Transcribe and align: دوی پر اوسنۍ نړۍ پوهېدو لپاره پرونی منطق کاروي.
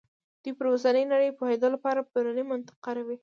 دوی 0.41 0.51
پر 0.57 0.65
اوسنۍ 0.71 1.03
نړۍ 1.13 1.29
پوهېدو 1.39 1.67
لپاره 1.75 2.07
پرونی 2.11 2.43
منطق 2.49 2.75
کاروي. 2.85 3.15